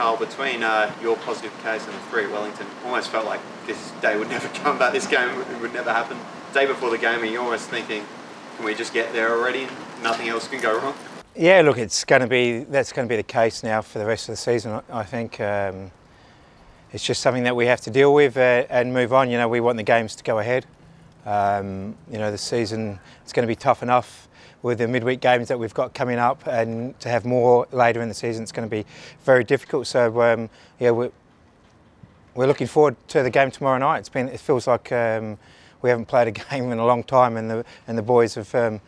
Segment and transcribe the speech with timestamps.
[0.00, 4.16] Carl, between uh, your positive case and the three Wellington, almost felt like this day
[4.16, 6.16] would never come back, this game would never happen.
[6.54, 8.02] Day before the game, you're almost thinking,
[8.56, 10.94] can we just get there already and nothing else can go wrong?
[11.36, 14.06] Yeah, look, it's going to be that's going to be the case now for the
[14.06, 14.80] rest of the season.
[14.90, 15.90] I think um,
[16.92, 19.30] it's just something that we have to deal with uh, and move on.
[19.30, 20.64] You know, we want the games to go ahead.
[21.26, 24.29] Um, you know, the season it's going to be tough enough
[24.62, 28.08] with the midweek games that we've got coming up, and to have more later in
[28.08, 28.84] the season, it's going to be
[29.24, 29.86] very difficult.
[29.86, 31.12] So, um, yeah, we're,
[32.34, 33.98] we're looking forward to the game tomorrow night.
[33.98, 35.38] It's been it feels like um,
[35.82, 38.54] we haven't played a game in a long time, and the and the boys have
[38.54, 38.80] um,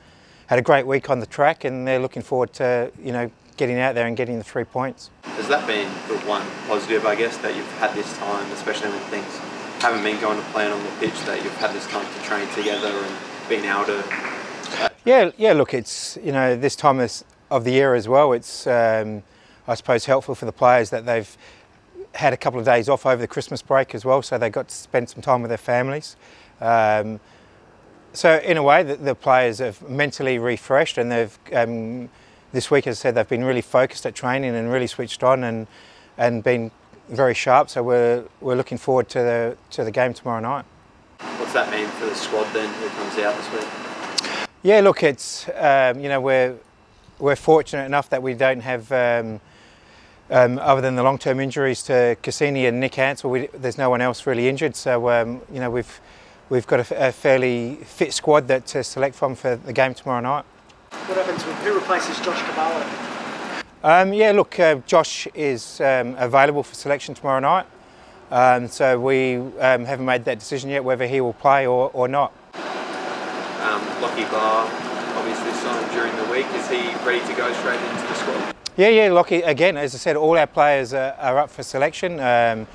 [0.47, 3.79] had a great week on the track, and they're looking forward to you know getting
[3.79, 5.11] out there and getting the three points.
[5.25, 9.01] Has that been the one positive, I guess, that you've had this time, especially when
[9.11, 9.39] things
[9.81, 12.49] haven't been going to plan on the pitch, that you've had this time to train
[12.55, 13.17] together and
[13.49, 14.32] been able to?
[15.05, 15.53] Yeah, yeah.
[15.53, 17.01] Look, it's you know this time
[17.51, 18.33] of the year as well.
[18.33, 19.23] It's um,
[19.67, 21.37] I suppose helpful for the players that they've
[22.15, 24.69] had a couple of days off over the Christmas break as well, so they got
[24.69, 26.17] to spend some time with their families.
[26.61, 27.21] Um,
[28.13, 32.11] so in a way, the, the, players have mentally refreshed, and they've um,
[32.53, 35.43] this week, as I said, they've been really focused at training and really switched on
[35.45, 35.67] and
[36.17, 36.71] and been
[37.09, 37.71] very sharp.
[37.71, 40.65] So we're we're looking forward to the to the game tomorrow night.
[41.39, 43.82] What's that mean for the squad then, who comes out this week?
[44.65, 46.55] Yeah, look, it's um, you know we're
[47.19, 48.93] we're fortunate enough that we don't have.
[48.93, 49.41] Um,
[50.31, 54.01] um, other than the long-term injuries to Kusini and Nick Ansell, we, there's no one
[54.01, 54.77] else really injured.
[54.77, 56.01] So um, you know we've
[56.49, 60.21] we've got a, a, fairly fit squad that to select from for the game tomorrow
[60.21, 60.45] night.
[60.91, 62.87] What happens with who replaces Josh Cavallo?
[63.83, 67.67] Um, yeah, look, uh, Josh is um, available for selection tomorrow night.
[68.31, 72.07] Um, so we um, haven't made that decision yet whether he will play or, or
[72.07, 72.33] not.
[73.73, 74.69] Um, Lockie Barr
[75.17, 76.45] obviously signed during the week.
[76.57, 78.55] Is he ready to go straight into the squad?
[78.77, 82.21] Yeah, yeah, Lockie, again, as I said, all our players are, are up for selection.
[82.21, 82.67] Um,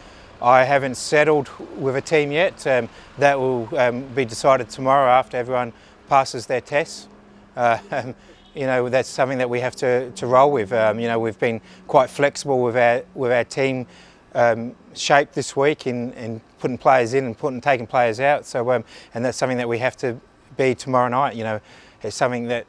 [0.41, 2.65] I haven't settled with a team yet.
[2.65, 5.71] Um, that will um, be decided tomorrow after everyone
[6.09, 7.07] passes their tests.
[7.55, 7.77] Uh,
[8.55, 10.73] you know, that's something that we have to, to roll with.
[10.73, 13.85] Um, you know, we've been quite flexible with our, with our team
[14.33, 18.47] um, shape this week in, in putting players in and putting, taking players out.
[18.47, 18.83] So, um,
[19.13, 20.19] and that's something that we have to
[20.55, 21.35] be tomorrow night.
[21.35, 21.61] You know,
[22.03, 22.65] it's something that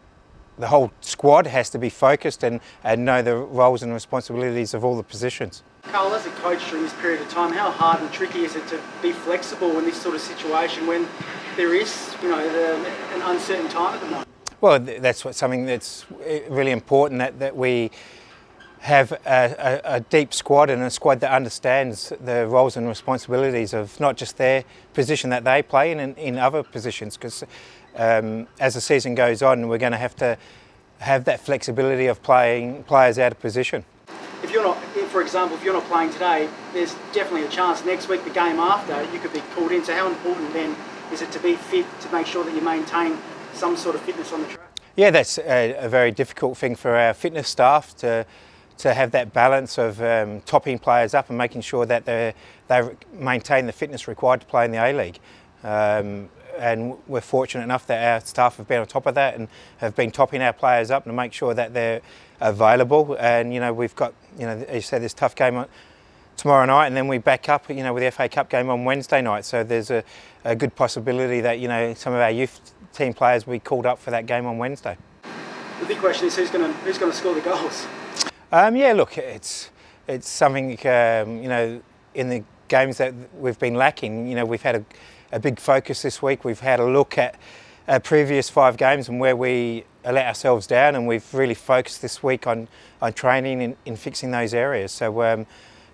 [0.58, 4.84] the whole squad has to be focused and, and know the roles and responsibilities of
[4.84, 5.62] all the positions.
[5.84, 8.66] Carl, as a coach during this period of time, how hard and tricky is it
[8.68, 11.06] to be flexible in this sort of situation when
[11.56, 14.28] there is, you know, an uncertain time at the moment?
[14.60, 17.90] Well, that's what, something that's eh, really important that, that we
[18.80, 23.74] have a, a, a, deep squad and a squad that understands the roles and responsibilities
[23.74, 27.16] of not just their position that they play in, in, in other positions.
[27.16, 27.44] Because
[27.96, 30.38] um, as the season goes on, we're going to have to
[30.98, 33.84] have that flexibility of playing players out of position.
[34.42, 38.08] If you're not, for example, if you're not playing today, there's definitely a chance next
[38.08, 39.84] week, the game after, you could be called in.
[39.84, 40.76] So how important then
[41.12, 43.18] is it to be fit to make sure that you maintain
[43.52, 44.68] some sort of fitness on the track?
[44.96, 48.26] Yeah, that's a, a very difficult thing for our fitness staff to
[48.78, 52.34] to have that balance of um, topping players up and making sure that they
[52.68, 55.18] they maintain the fitness required to play in the A League.
[55.64, 56.28] Um,
[56.58, 59.94] and we're fortunate enough that our staff have been on top of that and have
[59.94, 62.00] been topping our players up to make sure that they're
[62.40, 63.16] available.
[63.18, 65.68] And you know, we've got you know, as you said, this tough game on
[66.36, 68.84] tomorrow night, and then we back up, you know, with the FA Cup game on
[68.84, 69.44] Wednesday night.
[69.44, 70.04] So there's a,
[70.44, 73.86] a good possibility that you know some of our youth team players will be called
[73.86, 74.96] up for that game on Wednesday.
[75.80, 77.86] The big question is who's going to who's going to score the goals.
[78.50, 79.70] Um, yeah, look, it's
[80.06, 81.82] it's something um, you know
[82.14, 84.26] in the games that we've been lacking.
[84.26, 84.84] You know, we've had a,
[85.32, 86.44] a big focus this week.
[86.44, 87.38] We've had a look at
[87.86, 92.22] our previous five games and where we let ourselves down, and we've really focused this
[92.22, 92.68] week on
[93.02, 94.92] on training and in fixing those areas.
[94.92, 95.22] So.
[95.22, 95.46] Um,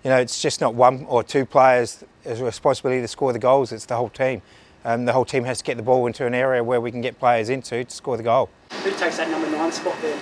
[0.03, 3.71] you know, it's just not one or two players' as responsibility to score the goals,
[3.71, 4.43] it's the whole team.
[4.83, 7.01] Um, the whole team has to get the ball into an area where we can
[7.01, 8.51] get players into to score the goal.
[8.83, 10.19] Who takes that number nine spot there?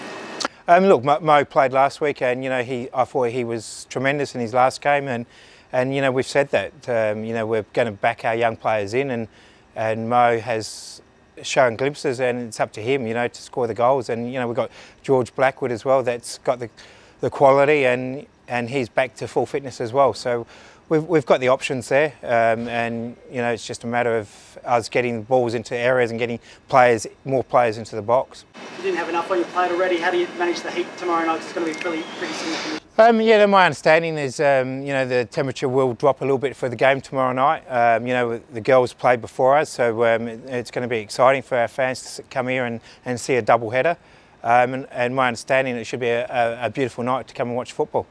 [0.65, 4.33] Um, look, Mo played last week, and you know he, I thought he was tremendous
[4.33, 5.25] in his last game, and
[5.73, 8.55] and you know we've said that um, you know we're going to back our young
[8.55, 9.27] players in, and
[9.75, 11.01] and Mo has
[11.41, 14.39] shown glimpses, and it's up to him, you know, to score the goals, and you
[14.39, 14.71] know we've got
[15.01, 16.69] George Blackwood as well, that's got the
[17.19, 20.13] the quality, and and he's back to full fitness as well.
[20.13, 20.47] So
[20.89, 24.59] we've, we've got the options there, um, and you know it's just a matter of
[24.63, 28.45] us getting the balls into areas and getting players, more players into the box.
[28.77, 29.97] You didn't have enough on your plate already.
[29.97, 31.41] How do you manage the heat tomorrow night?
[31.41, 32.79] It's going to be pretty, pretty similar.
[32.95, 36.55] Um, yeah, my understanding is um, you know the temperature will drop a little bit
[36.55, 37.63] for the game tomorrow night.
[37.67, 40.99] Um, you know the girls played before us, so um, it, it's going to be
[40.99, 43.97] exciting for our fans to come here and, and see a double header.
[44.43, 47.47] Um, and, and, my understanding it should be a, a, a beautiful night to come
[47.47, 48.05] and watch football.